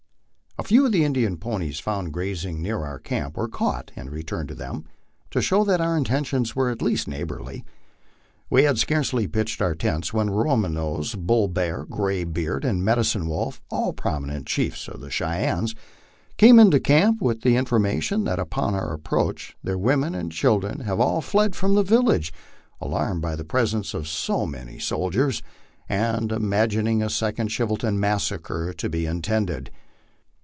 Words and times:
A 0.59 0.63
few 0.63 0.85
of 0.85 0.91
the 0.91 1.03
Indian 1.03 1.37
ponies 1.37 1.79
found 1.79 2.13
grazing 2.13 2.61
near 2.61 2.83
our 2.83 2.99
camp 2.99 3.35
were 3.35 3.47
caught 3.47 3.91
and 3.95 4.11
returned 4.11 4.47
to 4.49 4.53
them, 4.55 4.85
to 5.31 5.41
show 5.41 5.63
that 5.63 5.81
our 5.81 5.97
intentions 5.97 6.55
were 6.55 6.69
at 6.69 6.83
least 6.83 7.07
neighborly. 7.07 7.65
We 8.47 8.63
had 8.63 8.77
scarcely 8.77 9.27
pitched 9.27 9.59
our 9.59 9.73
tents 9.73 10.13
when 10.13 10.29
Roman 10.29 10.75
Nose, 10.75 11.15
Bull 11.15 11.47
Bear, 11.47 11.83
Gray 11.85 12.25
Beard, 12.25 12.63
and 12.63 12.85
Medicine 12.85 13.27
Wolf, 13.27 13.59
all 13.71 13.91
prominent 13.91 14.45
chiefs 14.45 14.87
of 14.87 15.01
the 15.01 15.07
Chey 15.09 15.45
ennes, 15.47 15.73
came 16.37 16.59
into 16.59 16.79
camp, 16.79 17.21
with 17.21 17.41
the 17.41 17.55
information 17.55 18.25
that 18.25 18.37
upon 18.37 18.75
our 18.75 18.93
approach 18.93 19.57
their 19.63 19.79
women 19.79 20.13
and 20.13 20.31
children 20.31 20.81
had 20.81 20.99
all 20.99 21.21
fled 21.21 21.55
from 21.55 21.73
the 21.73 21.83
village, 21.83 22.31
alarmed 22.79 23.21
by 23.21 23.35
the 23.35 23.45
presence 23.45 23.95
of 23.95 24.07
so 24.07 24.45
many 24.45 24.77
soldiers, 24.77 25.41
and 25.89 26.31
imagining 26.31 27.01
a 27.01 27.09
second 27.09 27.49
Chivington 27.49 27.95
massacre 27.99 28.73
to 28.73 28.89
be 28.89 29.07
intended. 29.07 29.71